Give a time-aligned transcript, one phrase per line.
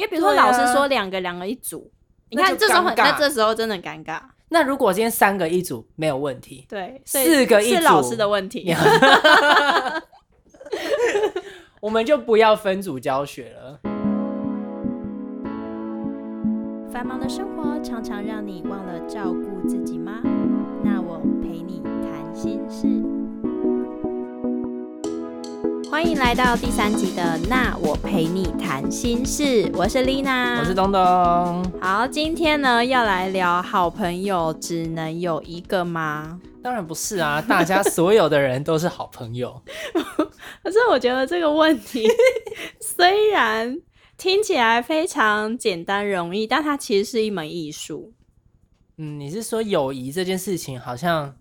[0.00, 1.92] 因为比如说老师说两个两个一组，
[2.30, 4.18] 你看这时候很，尴尬那这时候真的很尴尬。
[4.48, 8.74] 那如果今天三个一组没有问题，对，四个一组是老组师的问题。
[11.82, 13.78] 我们就不要分组教学了。
[16.90, 20.22] 繁忙的生活常常让你忘了照顾自己吗？
[20.82, 23.19] 那我陪你谈心事。
[25.90, 29.42] 欢迎来到第三集的《那我陪你谈心事》，
[29.76, 31.00] 我是丽娜，我是东东，
[31.80, 36.40] 好，今天呢要来聊好朋友只能有一个吗？
[36.62, 39.60] 当然不是啊，大家所有的人都是好朋友。
[40.62, 42.06] 可是我觉得这个问题
[42.80, 43.76] 虽然
[44.16, 48.12] 听起来非常简单容易，但它其实是一门艺术。
[48.96, 51.34] 嗯，你是说友谊这件事情，好像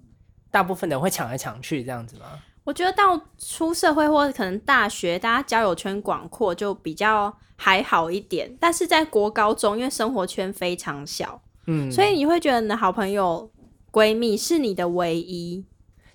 [0.49, 2.25] 大部分人会抢来抢去这样子吗？
[2.69, 8.55] 我觉得到出社会或者可能大学，大家交友圈广阔就比较还好一点。
[8.59, 13.49] 但是在国高中，因为生活圈非常小，嗯，所以你会觉得你的好朋友、
[13.91, 15.65] 闺蜜是你的唯一。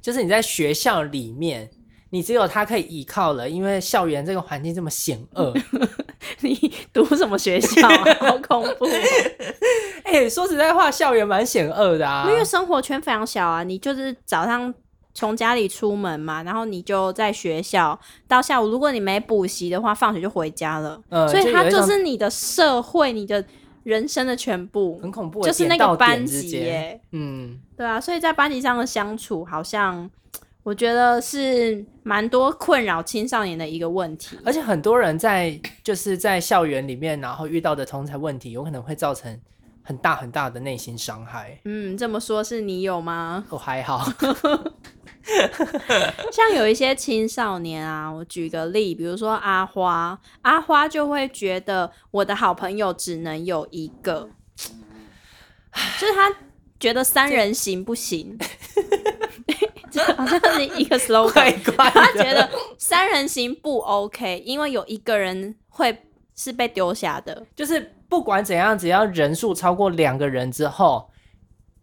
[0.00, 1.68] 就是你在学校里面，
[2.10, 5.52] 你只有他可以依靠了，因为校园这个环境这么险恶。
[6.38, 8.14] 你读什么学校、啊？
[8.20, 8.86] 好恐怖！
[10.04, 12.30] 哎、说实在话，校园蛮险恶的啊。
[12.30, 14.72] 因为生活圈非常小啊，你就是早上
[15.14, 23.42] 从家里出门嘛，然后你就在学校到下午，如果你没补习的话，放学就回家了，呃所以它就是你的社会，你的
[23.84, 30.10] 人生的全部，很恐怖的，就是那个班级耶，嗯，对啊，所以在班级上的相处，好像
[30.64, 34.36] 我觉得是蛮多困扰青少年的一个问题。
[34.44, 39.38] 而且很多人在就是在校园里面，然后遇到的同才问题，有可能会造成
[39.82, 41.60] 很大很大的内心伤害。
[41.66, 43.44] 嗯，这么说是你有吗？
[43.50, 44.10] 我、还好，
[46.30, 54.28] 像有一些青少年啊，我举个例，比如说阿花，阿花就会觉得我的好朋友只能有一个，
[55.98, 56.30] 就是他
[56.78, 58.38] 觉得三人行不行，
[59.90, 62.22] 这好像是一个 slogan，怪怪他的。
[62.22, 66.06] 觉得三人行不 OK，因为有一个人会
[66.36, 71.10] 是被丢下的，就是不管怎样，只要人数超过两个人之后，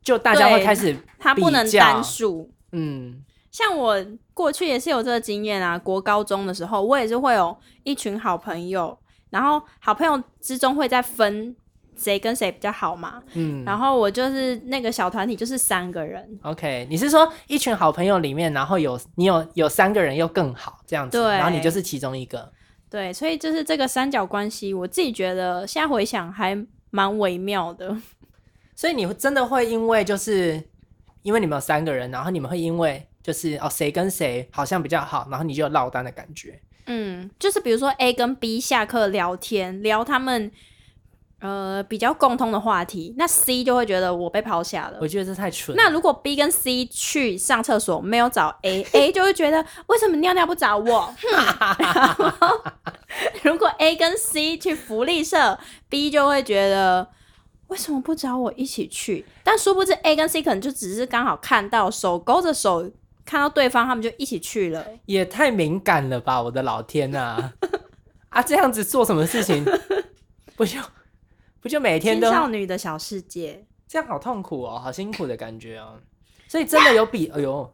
[0.03, 2.51] 就大家会对开始他不能单数。
[2.73, 4.03] 嗯像我
[4.33, 8.97] 过去也是有这个经验啊，国高中的时候，我也是会有一群好朋友，
[9.29, 11.55] 然后好朋友之中会再分
[11.95, 13.63] 谁跟谁比较好嘛，嗯。
[13.65, 22.51] 然后我就是那个小团体就是三个人，OK，你是说一群好朋友里面，然后有你有有三个人又更好这样子，对然后你就是其中一个。
[22.89, 26.57] 对，所以就是这个三角关系，我自己觉得现在回想还
[26.89, 27.95] 蛮微妙的。
[28.75, 30.61] 所以你会真的会因为就是
[31.21, 36.59] 因为你们有三个人，然后你们会因为就是哦谁跟谁好像比较好，然后你就落单的感觉。
[36.87, 40.51] 嗯，就是比如说 A 跟 B 下课聊天，聊他们
[41.39, 45.07] 呃比较共通的话题，那 C 就会觉得我被抛下了我。
[45.07, 45.81] 觉得这太蠢了。
[45.81, 51.13] 那如果 B 跟 C 去上厕所没有找 A，A 就会觉得为什么尿尿不找我？
[53.43, 55.57] 如果 A 跟 C 去福利社
[55.87, 57.07] ，B 就会觉得
[57.67, 59.25] 为什么不找我一起去？
[59.43, 62.89] 但殊不知 A 跟 C 可能就只是刚好看到手勾着手
[63.25, 64.85] 看到对方，他们就一起去了。
[65.05, 66.41] 也太敏感了吧！
[66.41, 67.51] 我的老天呐、
[68.29, 68.41] 啊！
[68.41, 69.63] 这样子做什么事情，
[70.55, 70.79] 不就
[71.59, 75.99] 不就每天都少女的小世界，这样好痛苦哦，好辛苦的感觉哦。
[76.47, 77.73] 所以真的有比， 哎呦，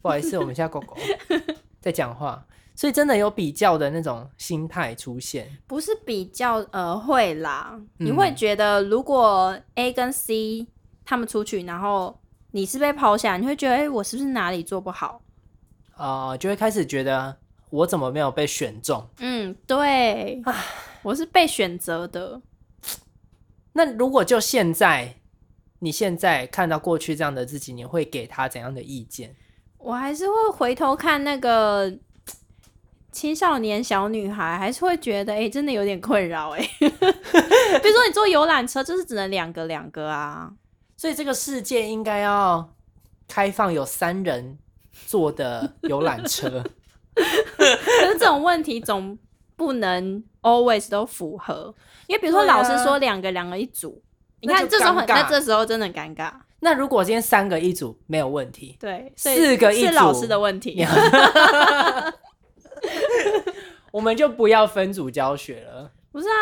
[0.00, 0.96] 不好意思，我们家狗狗
[1.80, 5.58] 在讲话，所以真的有比较的那种心态出现。
[5.66, 10.66] 不是比较呃会啦，你嗯会觉得如果 A 跟 C
[11.04, 12.18] 他们出去，然后
[12.56, 15.20] 你是被抛下，你会觉得哎、诶我是不是哪里做不好？
[15.98, 17.36] 呃，就会开始觉得
[17.68, 19.06] 我怎么没有被选中？
[19.18, 20.42] 嗯，对，
[21.02, 22.40] 我是被选择的。
[23.74, 25.16] 那如果就现在，
[25.80, 29.36] 你现在看到过去这样的自己，你会给他怎样的意见？
[29.76, 31.92] 我还是会回头看那个
[33.12, 36.60] 青少年小女孩，还是会觉得哎、诶真的有点困扰哎。
[36.80, 40.50] 比如说你坐游览车，就是只能两个两个啊。
[41.06, 42.68] 所以这个世界应该要
[43.28, 44.58] 开放有三人
[45.06, 46.64] 坐的游览车。
[47.14, 49.16] 可是这种问题总
[49.54, 51.72] 不能 always 都符合，
[52.08, 54.02] 因为比如说老师说两个两个一组，
[54.40, 56.32] 你看这时候很，那这时候真的很尴尬。
[56.58, 60.84] 那如果今天三个一组没有问题，对，四个一组是老师的问题。
[63.92, 65.92] 我们就不要分组教学了。
[66.10, 66.34] 不是啊，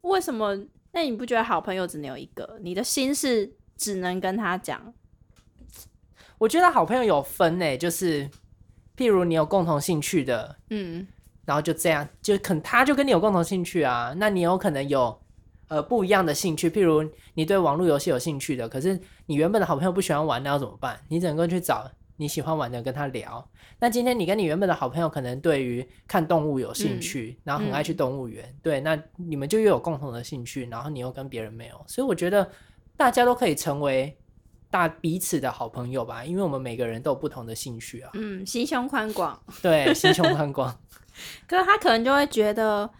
[0.00, 0.58] 为什么？
[0.92, 2.58] 那你不觉得好朋友只能有一个？
[2.62, 4.92] 你的心事只能跟他讲。
[6.36, 8.28] 我觉得好朋友有分呢，就是
[8.94, 11.06] 譬如你有共同兴趣的，嗯，
[11.46, 15.18] 然后就这样，就可能他就跟你有共同兴趣啊，那你有可能有
[15.68, 21.00] 呃不一样的兴趣，譬如你对网络游戏有兴趣的，可是你原本的好朋友不喜欢玩，那要怎么办？
[21.08, 23.50] 你只能够去找你喜欢玩的跟他聊。
[23.78, 32.46] 那今天你跟你原本的好朋友可能对于看动物有兴趣，然后很爱去动物园，对，那你们就又有共同的兴趣，然后你又跟别人没有，所以我觉得
[33.00, 34.14] 大家都可以成为
[34.70, 39.42] 大彼此的好朋友吧，因为我们每个人都有不同的兴趣啊，嗯，心胸宽广。
[39.62, 40.78] 对，心胸宽广。
[41.48, 42.90] 可是他可能就会觉得，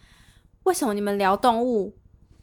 [0.62, 1.94] 为什么你们聊动物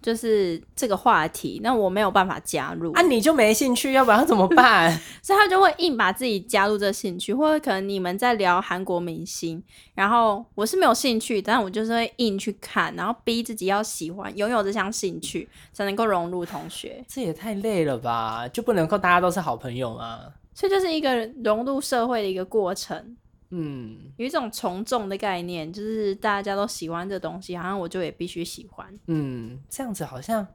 [0.02, 4.92] 就是这个话题，那我没有办法加入啊，你就没兴趣，要不然怎么办？
[5.22, 9.62] 所以他就会硬把自己加入这兴趣，或者可能你们在聊韩国明星，
[9.96, 17.04] 然后我是没有兴趣，但我就是会硬去看，然后逼自己要喜欢，拥有这项兴趣，才能够融入同学。
[17.10, 18.48] 这也太累了吧？
[18.48, 20.20] 就不能够大家都是好朋友吗？
[20.54, 23.18] 所以就是一个融入社会的一个过程。
[23.50, 28.88] 嗯，有一种从众的概念，就是大家都喜欢这东西，好像我就也必须喜欢。
[29.06, 30.46] 嗯，这样子好像，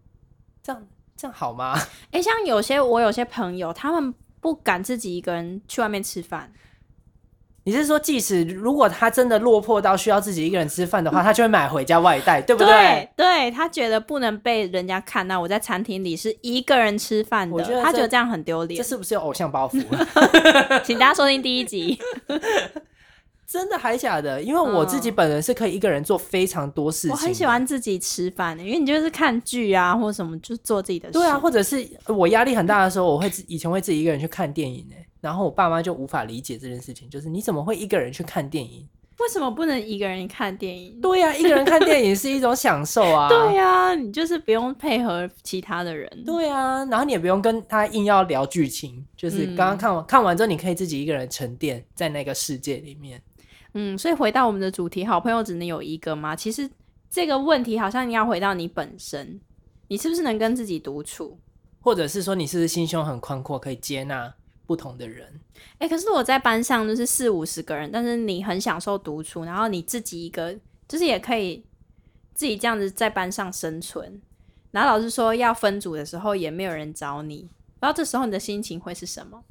[0.62, 1.74] 这样这样好吗？
[2.12, 6.50] 哎、像有些我有些朋友，他们不敢自己一个人去外面吃饭，
[7.70, 13.08] 你是说，即使如果他真的落魄到需要自己一个人吃饭的话，他就会买回家外带，对不对？
[13.14, 18.84] 对他觉得不能被人家看到我在餐厅里是一个人吃饭的，我觉得他觉得这样很丢脸这脸。
[18.84, 19.80] 是不是有偶像包袱？
[20.82, 21.96] 请大家收听第一集。
[23.46, 24.42] 真的还假的？
[24.42, 27.46] 因为我自己本人是可以一个人做非常多事情，我很喜。
[27.46, 31.12] 欢自己吃饭的，因为你就是看剧啊或什么，就做自己的事。
[31.12, 34.96] 对啊，或者是我压力很大的时候，我会自以前会自己一个人去看电影呢。
[35.20, 38.88] 然后我爸妈就无法理解这件事情，就是你怎么会一个人去看电影？
[39.18, 40.98] 为什么不能一个人看电影？
[40.98, 43.28] 对呀、一个人看电影是一种享受啊。
[43.30, 46.10] 对呀、你就是不用配合其他的人。
[46.24, 53.22] 对啊，然后你也不用跟他硬要聊剧情，就是嗯刚刚看完、看完之后，你可以自己一个人沉淀在那个世界里面。
[53.74, 56.34] 嗯，所以回到我们的主题，好朋友只能有一个吗？
[56.34, 56.68] 其实
[57.10, 59.38] 这个问题好像你要回到你本身，
[59.88, 61.38] 你是不是能跟自己独处？
[61.82, 64.34] 或者是说你是不是心胸很宽阔，可以接纳
[64.70, 65.26] 不同的人？
[65.78, 70.56] 哎、可是我在班上就是四五十个人，但是你很享受独处，然后你自己一个，
[70.86, 71.66] 就是也可以
[72.34, 74.22] 自己这样子在班上生存。
[74.70, 77.38] 然后老师说要分组的时候，也没有人找你，
[77.80, 79.42] 不知道这时候你的心情会是什么？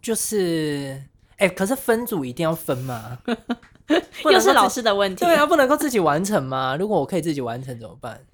[0.00, 1.02] 就是，
[1.38, 3.18] 哎、可是分组一定要分吗？
[4.22, 5.24] 不又是老师的问题。
[5.24, 6.76] 对啊，不能够自己完成吗？
[6.76, 8.24] 如果我可以自己完成怎么办？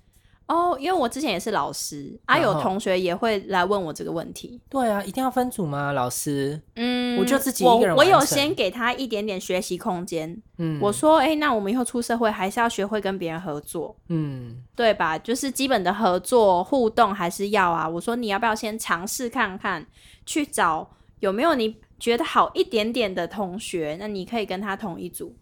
[0.46, 4.60] 哦，因为我之前也是老师，啊，有同学也会来问我这个问题。
[4.68, 5.92] 对啊，一定要分组吗？
[5.92, 10.40] 老师，嗯，我就自己一我个人我有先给他一点点学习空间。
[10.58, 15.18] 嗯，我说，哎、那我们以后出社会还是要学会跟别人合作，嗯，对吧？
[15.18, 17.88] 就是基本的合作互动还是要啊。
[17.88, 19.86] 我说，你要不要先尝试看看，
[20.26, 25.34] 去找有没有你觉得好一点点的同学，那你可以跟他同一组。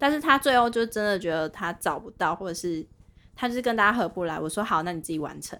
[0.00, 2.86] 但是他最后就真的觉得他找不到，或者是
[3.40, 4.40] 他就是跟大家合不来。
[4.40, 5.56] 我说好，那你自己完成。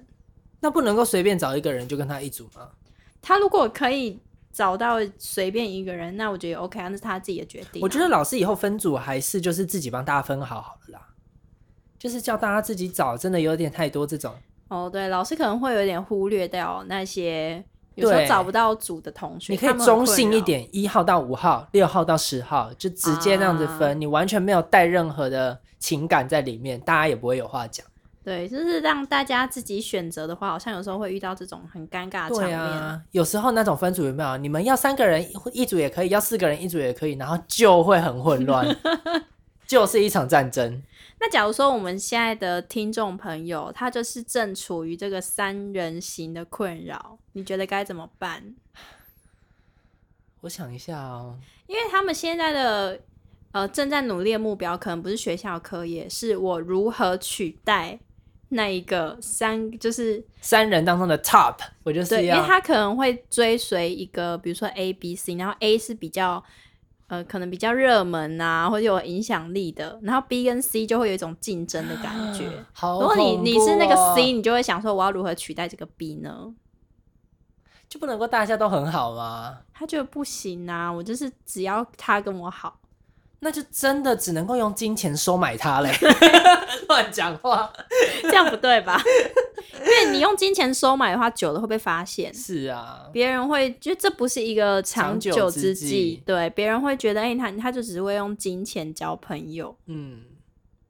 [0.58, 2.68] 那不能够随便找一个人就跟他一组吗？
[3.22, 4.18] 他如果可以
[4.52, 11.06] 找到随便一个人，那我觉得 OK 啊，那是他自己的决定啊、我觉得老师以后分组还是就是自己帮大家分好好了啦，
[11.96, 14.34] 就是叫大家自己找，真的有点太多这种。
[14.66, 17.64] 哦，对，老师可能会有点忽略掉那些
[17.94, 20.04] 有时候找不到组的同学，你可以中。
[20.04, 27.86] 性一点，一号到五号，六号到十号，就直接那样子分，啊你完全没有带任何的情感在里面，大家也不会有话讲。
[28.24, 32.58] 对，就是让大家自己选择的话，好像有时候会遇到这种很尴尬的场对面。
[32.58, 34.36] 啊，有时候那种分组有没有？
[34.36, 38.66] 你们要三个人一组也可以，要四个人一组也可以，然后就会很混乱，
[39.66, 40.82] 就是一场战争。
[41.20, 48.54] 那假如说我们现在的听众朋友，他就是正处于这个三人行的困扰，你觉得该怎么办？
[50.42, 51.36] 我想一下哦，
[51.66, 53.00] 因为他们现在的
[53.52, 57.98] 呃正在努力的目标，可能不是学校课业，是我如何取代
[58.50, 66.42] 那一个三，就是三人当中的 top，我就是对，因为他可能会追随一个，比如说 A、B、C，然后 A 是比较
[67.08, 72.50] 呃可能比较热门啊，或者有影响力的，然后 B 跟 C 就会有一种竞争的感觉。
[72.72, 76.54] 好如果你你是那个 C，你就会想说我要如何取代这个 B 呢？
[77.88, 79.58] 就不能够大家都很好吗？
[79.72, 82.78] 他觉得不行啊，我就是只要他跟我好。
[83.40, 85.92] 那就真的只能够用金钱收买他嘞，
[86.88, 87.72] 乱讲话。
[88.22, 89.00] 这样不对吧？
[89.78, 96.20] 因为你用金钱收买的话，久了会被发现，是啊，别人会觉得这不是一个长长久久之计。
[96.26, 99.74] 对，别人会觉得，哎、他他就只是会用金钱交朋友。
[99.86, 100.20] 嗯，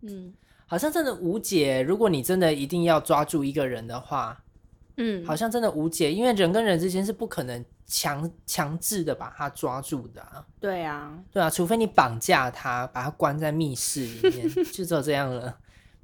[0.02, 0.32] 嗯，
[0.66, 1.82] 好像真的无解。
[1.82, 4.40] 如果你真的一定要抓住一个人的话，
[4.98, 15.56] 嗯，好像真的无解，因为人跟人之间是不可能强强制的把他抓住的、啊，对啊，对啊，除非你绑架他，把他关在密室里面， 就只有这样了，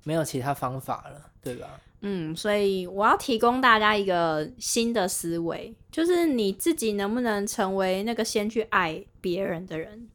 [0.05, 1.81] 没有其他方法了，对吧？
[2.07, 10.09] 嗯，所以我要提供大家一个新的思维，就是你自己能不能成为那个先去爱别人的人，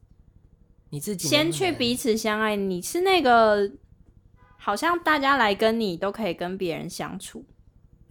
[0.91, 1.29] 你自己能？
[1.29, 3.71] 先去彼此相爱，你是那个
[4.57, 7.43] 好像大家来跟你都可以跟别人相处，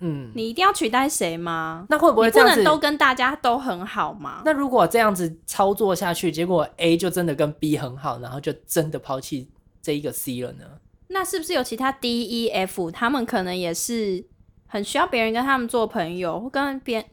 [0.00, 1.86] 嗯，你一定要取代谁吗？
[1.90, 2.62] 那会不会你不这样子？
[2.62, 4.42] 能都跟大家都很好吗？
[4.44, 9.48] 那如果这样子操作下去，结果 A 就真的跟 B 很好，然后就真的抛弃
[9.82, 10.64] 这一个 C 了呢？
[11.08, 14.24] 那是不是有其他 D、E、F，他们可能也是
[14.66, 17.04] 很需要别人跟他们做朋友，或跟别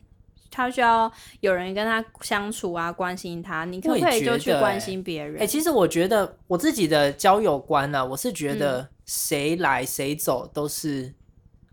[0.52, 5.42] 他需要有人跟他相处啊，关心他，你可不可以就去关欸心别人？
[5.42, 11.14] 哎、其实我觉得我自己的交友观呢、我是觉嗯得谁来谁走都是，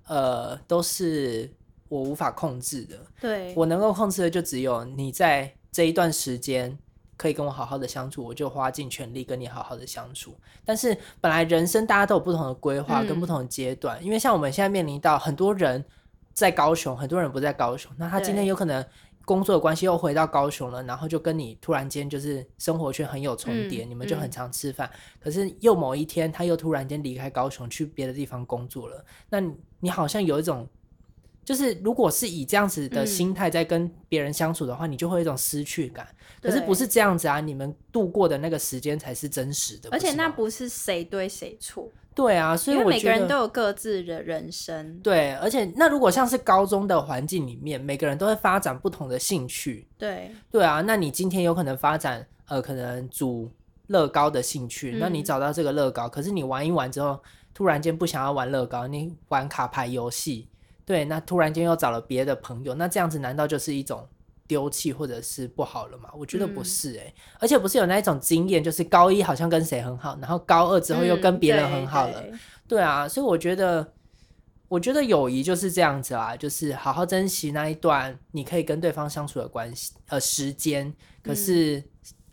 [0.06, 1.50] 呃，都是
[1.88, 2.98] 我无法控制的。
[3.20, 6.78] 对，我能够控制的就只有你在这一段时间
[7.16, 10.34] 可以跟我好好的相处，我就花尽全力跟你好好的相处。
[10.64, 15.84] 但是本来人生大家都有不同的规划嗯跟不同的阶段，因为像我们现在面临到很多人
[16.32, 18.84] 在高雄，很多人不在高雄，那他今天有可能。
[19.24, 24.90] 工作的关系又回到高雄了，然后就跟你突然间就是生活圈很有重叠，嗯你们就很嗯常吃饭。
[25.20, 29.40] 可是又某一天他又突然间离开高雄去别的地方工作了，那
[29.82, 30.66] 你你好像有一种
[31.44, 36.06] 就是如果是以这样子的嗯心态在跟别人相处的话，你就会有一种失去感。
[36.40, 39.88] 可是不是这样子啊，你们度过的那个时间才是真实的。
[39.90, 44.98] 而且那不是谁对谁错，对啊，所以因为我觉得每个人都有各自的人生。
[45.00, 53.50] 对，而且那如果像是高中的环境里面，每个人都会发展不同的兴趣，对，对啊，那你今天有可能发展呃，可能组
[53.88, 57.20] 乐高的兴趣，那你嗯找到这个乐高，可是你玩一玩之后，
[57.54, 60.48] 突然间不想要玩乐高，你玩卡牌游戏，
[60.84, 64.08] 对，那突然间又找了别的朋友，那这样子难道就是一种
[64.46, 66.10] 丢弃或者是不好了吗？
[66.14, 72.32] 我觉得不嗯是诶、而且不是有那一种经验，就是高一好像跟谁很好，然后高二之后又跟嗯别人很好了，对
[72.68, 73.92] 对啊，所以我觉得，
[74.68, 80.92] 我觉得友谊就是这样子啦，就是好好珍惜那一段你可以跟对方相处的关系，呃，时间。
[81.22, 81.84] 可是，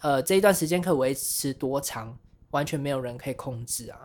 [0.02, 2.18] 呃，这一段时间可以维持多长，
[2.50, 4.00] 完全没有人可以控制啊。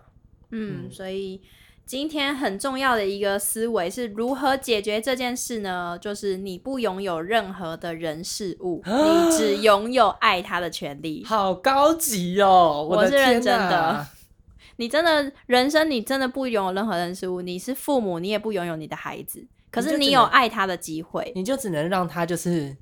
[0.54, 1.40] 嗯，嗯所以
[1.84, 5.98] 今天很重要的一个思维是如何解决这件事呢？
[6.00, 11.22] 就是你不拥有任何的人事物， 你只拥有爱他的权利。
[11.28, 12.86] 好高级哦！
[12.88, 14.06] 我的是认真的。
[14.76, 17.40] 你真的人生，你真的不拥有任何人事物。
[17.40, 21.30] 你是父母，你也不拥有你的孩子，可是你有爱他的机会。
[21.36, 22.76] 你就只能让他就是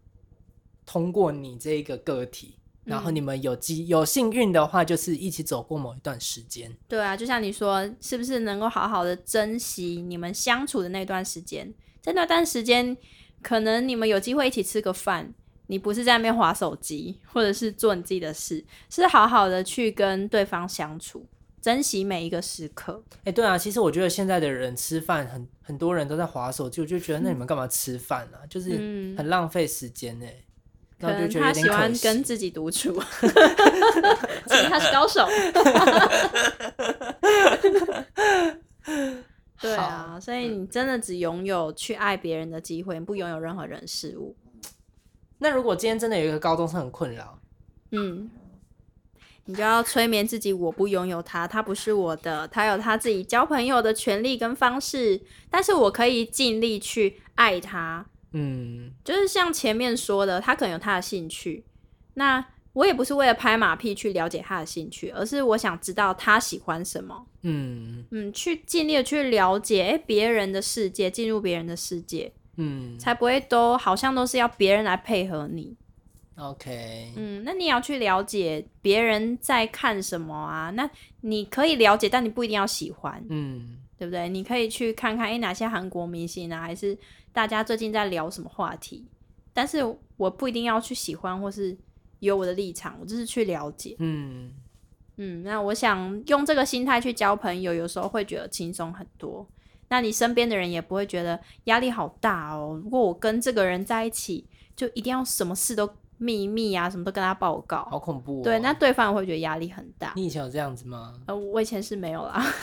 [0.87, 6.75] 通过你这一个个体，然后嗯你们有机有幸运的话，就是一起走过某一段时间。
[6.89, 11.73] 对啊，就像你说，是不是能够好好的珍惜你们相处的那段时间？
[12.01, 12.97] 在那段时间，
[13.43, 15.33] 可能你们有机会一起吃个饭，
[15.69, 21.25] 你不是在那边划手机，或者是做你自己的事，是好好的去跟对方相处，
[21.61, 23.05] 珍惜每一个时刻。
[23.23, 28.43] 哎、对啊，其实我觉得现在的人吃饭很很多人都在划手机，我就觉得那你们干嘛吃饭啊？
[28.51, 30.27] 就是嗯很浪费时间呢、
[31.02, 31.68] 可能他喜。
[31.68, 32.92] 欢跟自己独处，
[34.47, 35.26] 其实他是高手。
[39.61, 44.37] 对啊，所以你真的只拥有去爱别人的机会，你不拥有任何人事物。
[45.38, 47.38] 那如果今天真的有一个高中生很困扰，
[47.92, 48.30] 嗯，
[49.44, 58.06] 你就要催眠自己，我不拥有他，他不是我的，他有他自己交朋友的权利跟方式，但是我可以尽力去爱他。
[58.33, 61.65] 嗯，就是像前面说的，他可能有他的兴趣，
[62.15, 67.27] 那我也不是为了拍马屁去了解他的兴趣，而是我想知道他喜欢什么。
[67.43, 75.77] 嗯嗯，去尽力的去了解，诶别人的世界，进入别人的世界，嗯才不会都好像都是要别人来配合你。
[76.37, 80.71] ，OK，嗯，那你也要去了解别人在看什么啊？
[80.71, 80.89] 那
[81.21, 84.29] 你可以了解，但你不一定要喜欢，嗯对不对？
[84.29, 86.97] 你可以去看看，哎，哪些韩国明星啊，还是
[87.33, 89.07] 大家最近在聊什么话题？
[89.53, 89.79] 但是
[90.17, 91.77] 我不一定要去喜欢，或是
[92.21, 93.97] 有我的立场，我就是去了解。
[93.99, 94.53] 嗯，
[95.17, 99.47] 嗯，那我想用这个心态去交朋友，有时候会觉得轻松很多。
[99.89, 102.81] 那你身边的人也不会觉得压力好大哦。
[102.83, 105.87] 如果我跟这个人在一起，就一定要什么事都
[106.23, 107.87] 秘密啊，什么都跟他报告。
[107.91, 108.45] 好恐怖、哦。
[108.45, 110.12] 对，那对方也会觉得压力很大。
[110.14, 111.12] 你以前有这样子吗？
[111.26, 112.41] 呃，我以前是没有啦。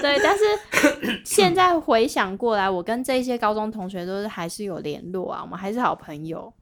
[0.00, 6.52] 对，但是现在回想过来，我跟这些高中同学都是还是有联络啊，我们还是好朋友。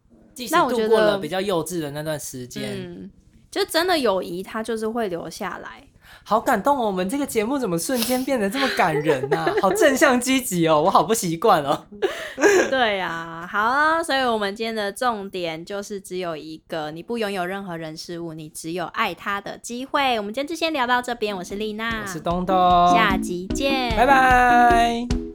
[0.50, 3.10] 那我觉得比较幼稚的那段时间，嗯，
[3.50, 5.82] 就真的友谊，它就是会留下来。
[6.24, 6.86] 好感动哦！
[6.86, 11.84] 我们这个节目怎么瞬间变得这么感人啊、 好正向积极哦，我好不习惯哦。
[12.70, 20.16] 对呀、好啊，所以我们今天的重点就是只有一个，你不拥有任何人事物，你只有爱他的机会。
[20.18, 22.56] 我们今天就先聊到这边，我是丽娜，我是东东，
[22.94, 25.25] 下集见，拜拜。